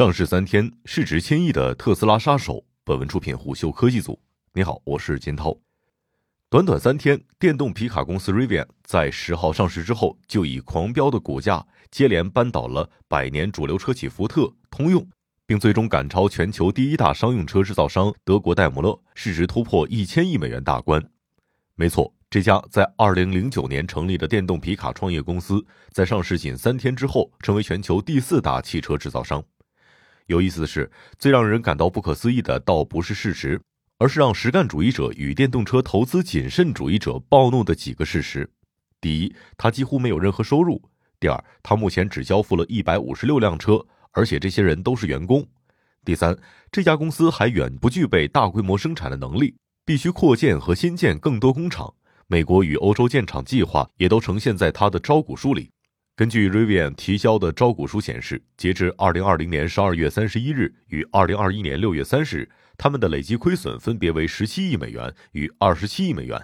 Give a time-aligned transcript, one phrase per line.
[0.00, 2.64] 上市三天，市值千亿的特斯拉杀手。
[2.84, 4.18] 本文出品虎嗅科技组。
[4.54, 5.54] 你好，我是金涛。
[6.48, 15.06] 短短三天，电动皮卡公司 Rivian 在十号上市之后，就以狂飙的股价接连扳倒了百年主流车企福特、通用，
[15.44, 21.06] 并最终赶超全球第一大商用车制造商德国戴姆勒，市值突破一千亿美元大关。
[21.74, 25.62] 没错，这家在二零零九年成立的电动皮卡创业公司，
[25.92, 29.44] 在上市仅三天之后，成为全球第四大汽车制造商。
[30.30, 30.88] 有意思的是，
[31.18, 33.60] 最让人感到不可思议的，倒不是事实，
[33.98, 38.48] 而是让实干主义者与电动车投资谨慎主义者暴怒的几个事实：
[39.00, 40.80] 第一，他几乎没有任何收入；
[41.18, 45.42] 第二，他目前只交付了一百五十六辆车，而且这些人都是员工；
[46.04, 46.38] 第三，
[46.70, 51.92] 这家公司还远不具备大规模生产的能力，必须扩建和新建更多工厂。
[52.28, 55.72] 美国与欧洲建厂计划也都呈现在他的招股书里。
[56.20, 66.38] 根据 Rivian 提交的招股书显示，截至二零二零年十二月三十一日与二零二一年六月三十日，他们的累计亏损分别为十七亿美元与二十七亿美元。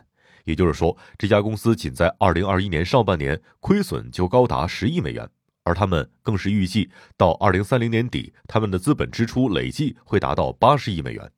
[0.44, 5.28] 也就是说，这家公司仅在二零二一年上半年亏损就高达十亿美元，
[5.62, 11.30] 而他们更是预计到二零三零年底，他们的资本支出累计会达到八十亿美元。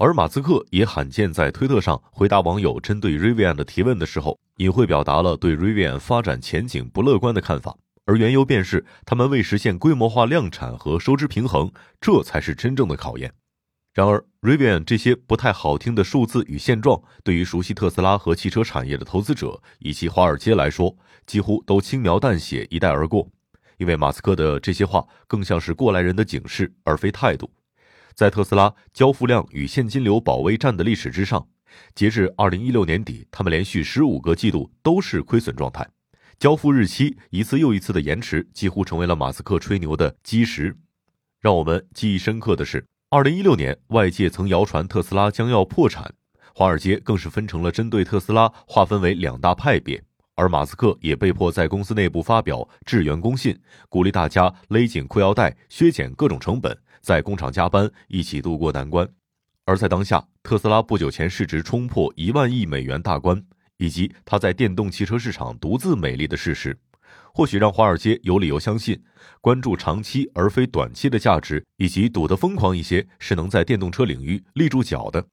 [0.00, 13.32] 而马斯克也罕见在推特上回答网友针对 Rivian 的提问的时候，隐晦表达了对 Rivian 发展前景不乐观的看法，而缘由便是他们未实现规模化量产和收支平衡，这才是真正的考验。
[13.92, 23.28] 然而，Rivian 这些不太好听的数字与现状，对于熟悉特斯拉和汽车产业的投资者以及华尔街来说，几乎都轻描淡写一带而过，
[23.78, 27.50] 因为马斯克的这些话更像是过来人的警示，而非态度。
[28.18, 31.46] 在特斯拉交付量与现金流保卫战的历史之上，
[31.94, 35.88] 截至二零一六年底，他们连续十五个季度都是亏损状态，
[36.36, 40.76] 交付日期一次又一次的延迟，几乎成为了马斯克吹牛的基石。
[41.40, 46.12] 让我们记忆深刻的是，二零一六年外界曾谣传特斯拉将要破产，
[46.52, 50.02] 华尔街更是分成了针对特斯拉划分为两大派别，
[50.38, 56.78] 而马斯克也被迫在公司内部发表致员工信，鼓励大家勒紧裤腰带，削减各种成本。
[57.00, 59.08] 在工厂加班，一起度过难关。
[59.64, 63.44] 而在当下，特斯拉不久前市值冲破一万亿美元大关，
[63.78, 66.78] 以及它在电动汽车市场独自美丽的事实，
[67.34, 69.02] 或许让华尔街有理由相信，
[69.40, 75.26] 关注长期而非短期的价值，以及赌得疯狂一些，是能在电动车领域立住脚的。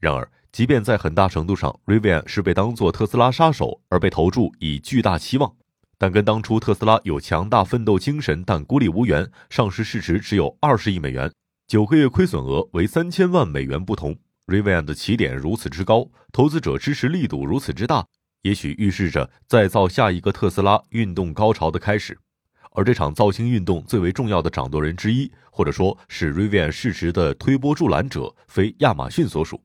[0.00, 5.54] 然而，即便在很大程度上，Rivian 是被当作特斯拉杀手而被投注以巨大期望。
[5.98, 11.30] 但跟当初特斯拉有强大奋斗精神但孤立无援，上市市值只有二十亿美元，
[11.66, 14.16] 九个月亏损额为三千万美元不同
[14.46, 18.06] ，Rivian 的起点如此之高，投资者支持力度如此之大，
[18.42, 22.16] 也许预示着再造下一个特斯拉运动高潮的开始。
[22.72, 29.60] 而这场造星运动最为重要的掌舵人之一，或者说是 Rivian 市值的推波助澜者，非亚马逊所属。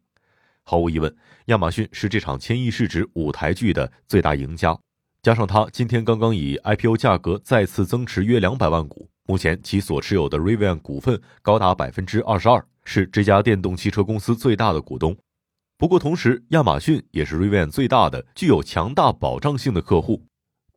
[0.63, 1.13] 毫无疑问，
[1.46, 4.78] 亚马逊是这场千亿市值舞台剧的最大赢家。
[5.22, 15.16] 加上它今天刚刚以 IPO 价格再次增持约两百万股，目前其所持有的 Rivian 股份高达百分之二十二，是这家电动汽车公司最大的股东。
[15.78, 20.22] 不过，同时亚马逊也是 Rivian 最大的、具有强大保障性的客户。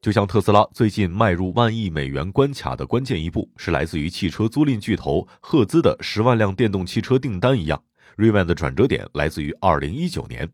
[0.00, 7.82] 就像特斯拉最近迈入万亿美元关卡的关键一步是来自于汽车租赁巨头赫兹的十万辆电动汽车订单一样
[8.16, 10.48] Rivan 的转折点来自于二零一九年。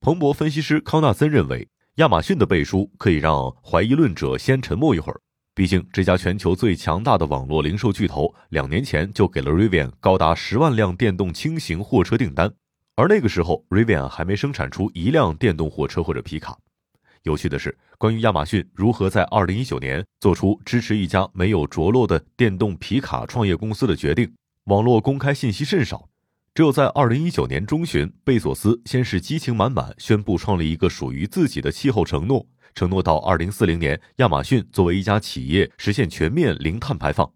[0.00, 1.68] 彭博分析师康纳森认为。
[1.96, 5.20] 亚马逊的背书可以让怀疑论者先沉默一会儿，
[5.54, 12.50] 毕竟这家全球最强大的网络零售巨头两年前就给了 Rivian 高达十万辆电动轻型货车订单，
[12.94, 16.56] 而那个时候 Rivian 还没生产出一辆电动货车或者皮卡。
[17.24, 24.32] 有趣的是，关于亚马逊如何在2019年做出支持一家没有着落的电动皮卡创业公司的决定，
[24.66, 26.08] 网络公开信息甚少。
[26.52, 32.44] 只有在二零一九年中旬，贝索斯先是激情满满宣布创立一个属于自己的气候承诺，
[32.74, 37.32] 承诺到二零四零年，亚马逊作为一家企业实现全面零碳排放。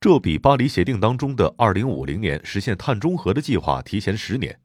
[0.00, 4.58] 这比巴黎协定当中的二零五零年实现碳中和的计划提前十年。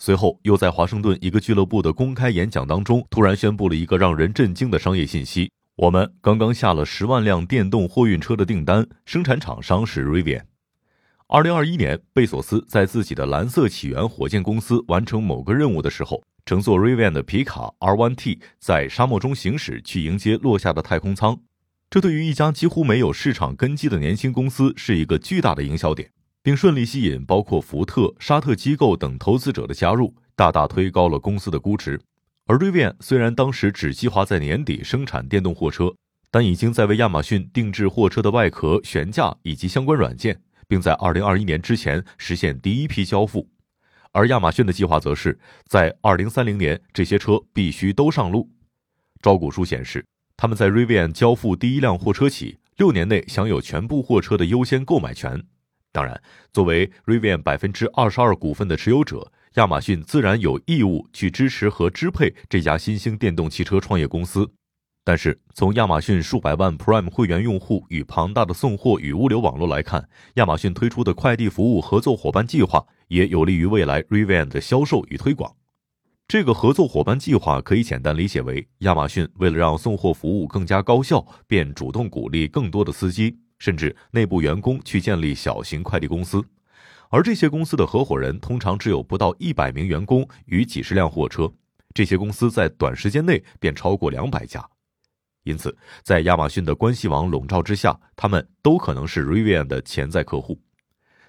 [0.00, 10.42] 随后又在华盛顿一个俱乐部的公开演讲当中，突然宣布了一个让人震惊的商业信息：我们刚刚下了十万辆电动货运车的订单，生产厂商是 Rivian。
[11.26, 21.40] 二零二一年，贝索斯在自己的蓝色起源火箭公司完成某个任务的时候，乘坐 Rivian 的皮卡 R1T 在沙漠中行驶，去迎接落下的太空舱。
[21.88, 26.10] 这对于一家几乎没有市场根基的年轻公司是一个巨大的营销点，
[26.42, 31.98] 并顺利吸引包括福特、沙特机构等投资者的加入，大大推高了公司的估值。
[32.46, 35.94] 而 Rivian 虽然当时只计划在年底生产电动货车，
[36.30, 40.38] 但已经在为亚马逊定制货车的外壳、悬架以及相关软件。
[40.74, 43.48] 并在2021年之前实现第一批交付。
[44.10, 45.38] 而亚马逊的计划则是
[45.68, 48.50] 在2030年这些车必须都上路。
[49.22, 50.04] 招股书显示，
[50.36, 55.40] 他们在 Rivian 交付第一辆货车起，六年内享有全部货车的优先购买权。
[55.92, 56.20] 当然，
[56.52, 64.50] 作为 Rivian 百分之二十二股份的持有者，亚马逊自然有义务去支持和支配这家新兴电动汽车创业公司。
[65.06, 75.54] 但是，从亚马逊数百万 Prime 会员用户与庞大的送货与物流网络来看，亚马逊推出的快递服务合作伙伴计划也有利于未来 Revan 的销售与推广。
[76.26, 83.38] 这个合作伙伴计划可以简单理解为，亚马逊为了让送货服务更加高效，便主动鼓励更多的司机。
[83.60, 86.44] 甚至内部员工去建立小型快递公司，
[87.08, 91.50] 而这些公司的合伙人通常只有不到一百名员工与几十辆货车。
[91.94, 94.62] 这些公司在短时间内便超过两百家，
[95.44, 100.60] 因此在亚马逊的关系网笼罩之下，他们都可能是 Rivian 的潜在客户。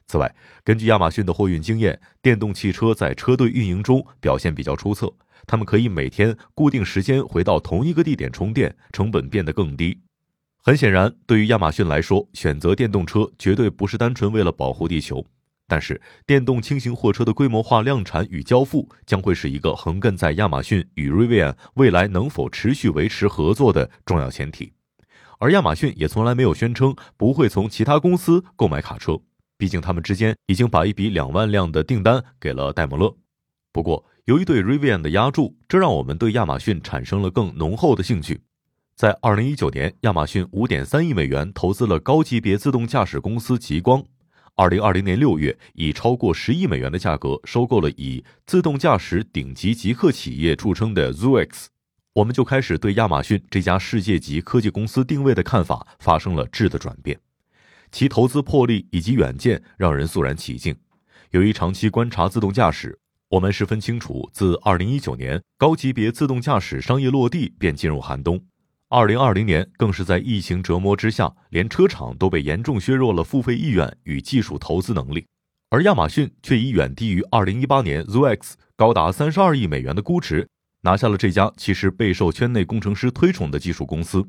[0.08, 5.12] 此外，根据亚马逊的货运经验，电动汽车在车队运营中表现比较出色，
[5.48, 10.00] 他们可以每天固定时间回到同一个地点充电，成本变得更低。
[10.58, 15.26] 很显然，对于亚马逊来说，选择电动车绝对不是单纯为了保护地球。
[15.68, 24.74] 但是，电动轻型货车的规模化量产与交付将会是一个横亘在亚马逊与 Rivian 未来能否持续维持合作的重要前提。
[25.40, 29.20] 而亚马逊也从来没有宣称不会从其他公司购买卡车，
[29.58, 33.16] 毕竟他们之间已经把一笔两万辆的订单给了戴姆勒。
[33.74, 38.42] 不过，由于对 Rivian 的压注，这让我们对亚马逊产生了更浓厚的兴趣。
[38.96, 44.06] 在二零一九年，亚马逊五点三亿美元投资了高级别自动驾驶公司极光。
[44.58, 51.66] 二零二零年六月，以超过十亿美元的价格收购了以自动驾驶顶级极客企业著称的 Zoox，
[52.14, 57.20] 我们就开始对亚马逊这家世界级科技公司定位的看法发生了质的转变。
[57.92, 60.74] 其投资魄力以及远见让人肃然起敬。
[61.32, 62.98] 由于长期观察自动驾驶，
[63.28, 68.42] 我们十分清楚，自二零一九年高级别自动驾驶商业落地便进入寒冬。
[68.98, 75.28] 二零二零年更是在疫情折磨之下，连车厂都被严重削弱了付费意愿与技术投资能力，
[75.70, 80.48] 而亚马逊却以远低于二零一八年 Zoox 高达三十二亿美元的估值，
[80.84, 84.26] 拿下了这家其实备受圈内工程师推崇的技术公司。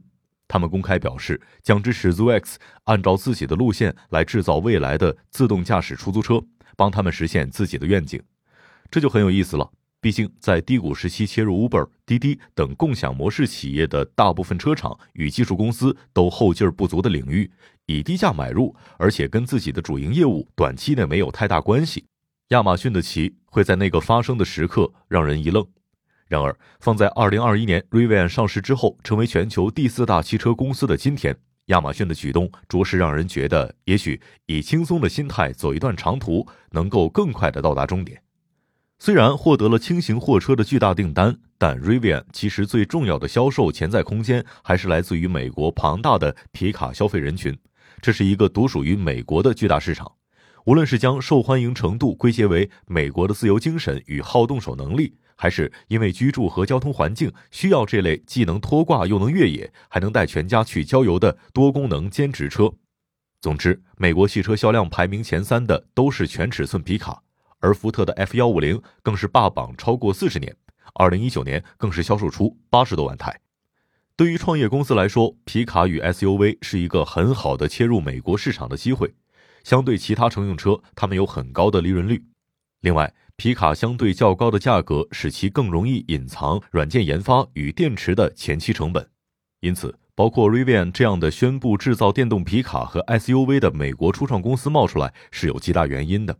[0.49, 6.43] 他们公开表示，将支持 Zoox 按照自己的路线来制造未来的自动驾驶出租车，
[6.77, 8.21] 帮他们实现自己的愿景。
[8.91, 9.71] 这就很有意思了。
[10.07, 17.51] 毕竟，在低谷时期切入 Uber、滴滴等共享模式企业的大部分车厂与技术公司都后劲儿不足的领域，
[17.87, 22.05] 以低价买入，而且跟自己的主营业务短期内没有太大关系。
[22.51, 25.67] 亚马逊的棋会在那个发生的时刻让人一愣。
[26.29, 38.23] 然而，放在2021年 Rivian 上市之后，成为全球第四大汽车公司的今天，亚马逊的举动着实让人觉得，也许以轻松的心态走一段长途，能够更快的到达终点。
[38.99, 47.57] 虽然获得了轻型货车的巨大订单，但 Rivian 其实最重要的销售潜在空间还是来自于美国庞大的皮卡消费人群。
[48.01, 50.11] 这是一个独属于美国的巨大市场。
[50.65, 62.73] 无论是将受欢迎程度归结为美国的自由精神与好动手能力，还是因为居住和交通环境需要这类既能拖挂又能越野，还能带全家去郊游的多功能兼职车。
[63.41, 67.23] 总之，美国汽车销量排名前三的都是全尺寸皮卡。
[67.67, 70.55] 而福特的 F 幺五零更是霸榜超过四十年，
[70.95, 73.41] 二零一九年更是销售出八十多万台。
[74.15, 79.13] 对于创业公司来说，皮卡与 SUV 是一个很好的切入美国市场的机会。
[79.65, 82.25] 相对其他乘用车，它们有很高的利润率。
[82.83, 89.11] 另外，皮卡相对较高的价格，使其更容易隐藏软件研发与电池的前期成本。
[89.59, 96.39] 因此，包括 Rivian 这样的宣布制造电动皮卡和 SUV 的美国初创公司冒出来，是有极大原因的。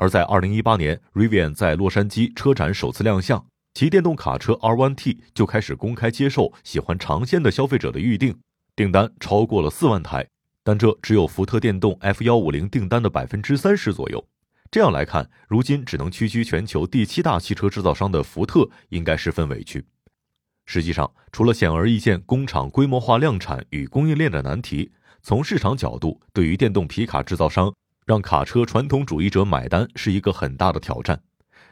[0.00, 8.34] 而在二零一八年，Rivian 在洛杉矶车展首次亮相，其电动卡车 R1T 就开始公开接受喜欢尝鲜的消费者的预定，
[8.74, 10.26] 订单超过了四万台，
[10.64, 14.26] 但这只有福特电动 F 幺五零订单的百分之三十左右。
[14.70, 19.84] 这样来看，如今只能屈居全球第七大汽车制造商的福特应该十分委屈。
[20.64, 24.92] 实际上，除了显而易见工厂规模化量产与供应链的难题，
[25.22, 27.70] 从市场角度，对于电动皮卡制造商。
[28.10, 31.22] 让卡车传统主义者买单是一个很大的挑战，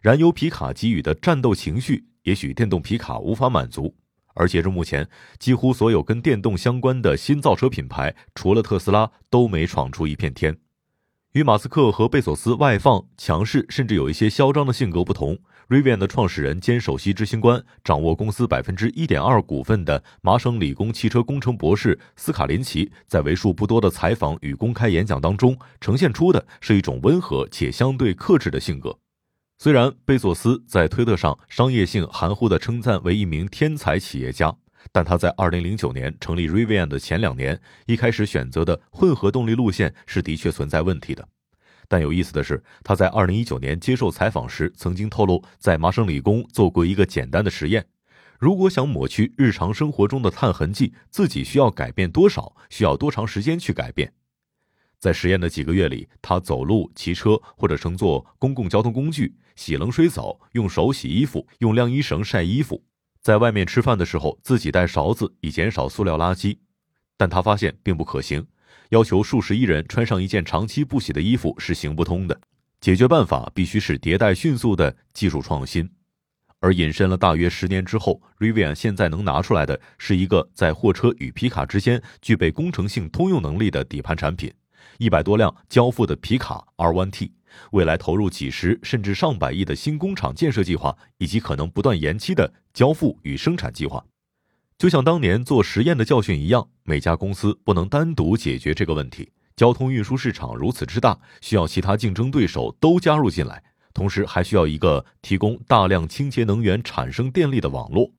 [0.00, 3.97] 燃油皮卡给予的战斗情绪，也许电动皮卡无法满足。
[4.35, 5.09] 而截至目前，
[5.40, 10.57] 几乎所有跟电动相关的新造车品牌，除了特斯拉，都没闯出一片天。
[11.33, 28.98] 与马斯克和贝索斯外放、强势，甚至有一些嚣张的性格不同，Rivian 的创始人兼首席执行官、掌握公司百分之一点二股份的麻省理工汽车工程博士斯卡林奇，在为数不多的采访与公开演讲当中，呈现出的是一种温和且相对克制的性格。
[29.58, 34.56] 虽然贝佐斯在推特上商业性含糊的称赞为一名天才企业家。
[34.92, 41.28] 但他在二零零九年成立 Rivian 的前两年，一开始选择的混合动力路线是的确存在问题的。
[41.88, 47.87] 但有意思的是，他在二零一九年接受采访时曾经透露，在麻省理工做过一个简单的实验：
[48.38, 52.54] 如果想抹去日常生活中的碳痕迹，自己需要改变多少？
[52.68, 54.12] 需要多长时间去改变？
[54.99, 62.85] 在实验的几个月里，他走路、骑车或者乘坐公共交通工具、洗冷水澡、用手洗衣服、用晾衣绳晒衣服。
[63.23, 66.59] 在外面吃饭的时候，自己带勺子以减少塑料垃圾，
[67.16, 68.47] 但他发现并不可行。
[68.90, 72.40] 要求数十亿人穿上一件长期不洗的衣服是行不通的。
[72.80, 75.90] 解决办法必须是迭代迅速的技术创新。
[76.61, 84.52] 而隐身了大约十年之后，Rivian 现在能拿出来的是一个在货车与皮卡之间具备工程性通用能力的底盘产品。
[84.99, 87.30] 一百多辆交付的皮卡 R1T，
[87.71, 94.04] 未来投入几十甚至上百亿的新工厂建设计划，以及可能不断延期的交付与生产计划，
[94.78, 99.28] 就像当年做实验的教训一样，每家公司不能单独解决这个问题。
[99.56, 103.61] 交通运输市场如此之大，需要其他竞争对手都加入进来，
[103.92, 108.11] 同时还需要一个提供大量清洁能源产生电力的网络。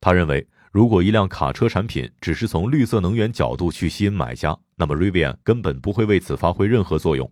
[0.00, 0.46] 他认为。
[0.70, 7.28] 如果一辆卡车产品只是从绿色能源角度去吸引买家，那么 Rivian 根本不会为此发挥任何作用。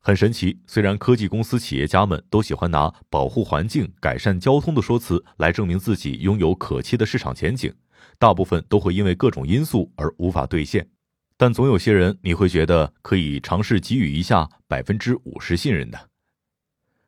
[0.00, 7.72] 很神奇，虽然科技公司企业家们都喜欢拿保护环境、改善交通的说辞来证明自己拥有可期的市场前景，
[8.20, 10.88] 大部分都会因为各种因素而无法兑现。
[11.36, 15.98] 但总有些人，你会觉得可以尝试给予一下百分之五十信任的。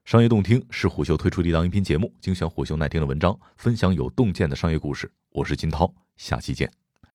[0.05, 5.09] 商业洞听是虎嗅推出的一档音频节目，精选虎嗅耐听的文章，分享有洞见的商业故事。
[5.31, 6.82] 我是金涛，下期见。